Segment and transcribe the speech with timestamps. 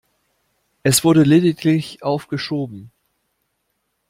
[0.81, 2.91] Es wurde lediglich aufgeschoben.